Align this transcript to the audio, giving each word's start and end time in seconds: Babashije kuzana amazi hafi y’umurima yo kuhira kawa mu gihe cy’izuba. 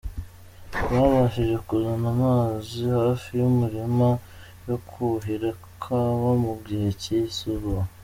Babashije 0.89 1.55
kuzana 1.67 2.07
amazi 2.15 2.79
hafi 2.97 3.29
y’umurima 3.39 4.07
yo 4.67 4.77
kuhira 4.87 5.49
kawa 5.81 6.31
mu 6.43 6.53
gihe 6.67 6.87
cy’izuba. 7.01 7.71